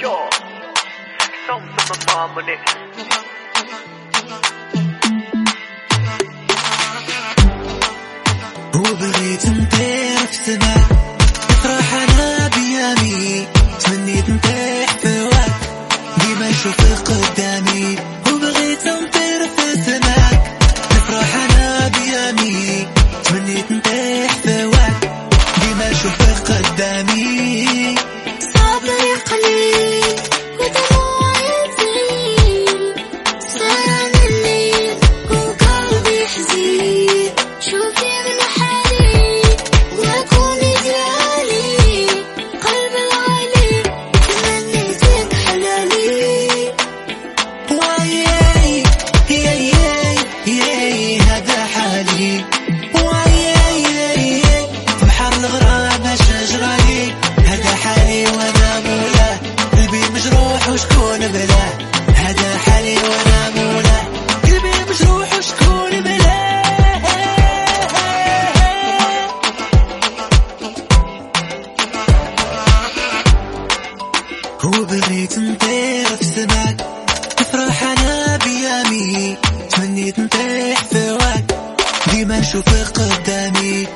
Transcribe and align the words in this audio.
Yo, 0.00 0.28
some 1.46 1.62
of 1.62 2.06
my 2.08 2.26
mom 2.26 2.38
on. 2.38 3.60
وبغيت 8.74 9.46
نطير 9.46 10.18
في 10.30 10.36
سماء 10.46 10.86
نفرح 11.50 11.92
أنا 11.94 12.48
بيامي 12.48 13.46
تمنيت 13.80 14.30
نطيح 14.30 14.92
في 15.02 15.22
وقت 15.22 15.60
ديما 16.26 16.50
نشوفك 16.50 17.08
قدامي 17.10 17.96
وبغيت 18.26 18.86
نطير 18.86 19.40
في 19.56 19.82
سماك 19.86 20.42
نفرح 20.92 21.34
أنا 21.34 21.88
بيامي 21.88 22.86
تمنيت 23.24 23.72
نطيح 23.72 24.32
في 24.42 24.64
وقت 24.64 25.04
ديما 25.62 25.90
نشوفك 25.90 26.52
قدامي 26.52 27.39
وشكون 60.72 61.18
بلاه 61.18 61.72
هذا 62.14 62.58
حالي 62.58 62.94
وأنا 62.96 63.50
مولاه 63.56 64.04
قلبي 64.44 64.70
مجروح 64.90 65.34
وشكون 65.38 66.00
بلاه 66.00 66.60
وبغيت 74.64 75.38
نطير 75.38 76.06
في 76.06 76.24
سماك 76.24 76.86
نفرح 77.40 77.82
أنا 77.82 78.38
بيامي. 78.44 79.36
تمنيت 79.70 80.20
نطيح 80.20 80.84
في 80.84 81.12
وقت 81.12 81.44
ديما 82.10 82.38
نشوفك 82.40 82.98
قدامي. 83.00 83.86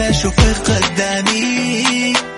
ما 0.00 0.10
اشوفك 0.10 0.70
قدامي 0.70 2.29